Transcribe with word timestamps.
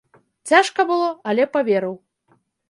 Цяжка 0.51 0.85
было, 0.91 1.09
але 1.33 1.47
паверыў. 1.59 1.95